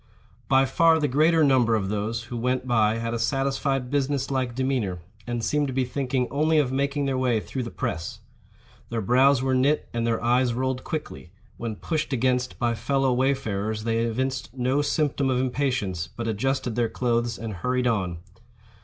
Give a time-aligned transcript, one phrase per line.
[0.47, 4.55] By far the greater number of those who went by had a satisfied business like
[4.55, 8.19] demeanor, and seemed to be thinking only of making their way through the press.
[8.89, 13.83] Their brows were knit, and their eyes rolled quickly; when pushed against by fellow wayfarers
[13.83, 18.17] they evinced no symptom of impatience, but adjusted their clothes and hurried on.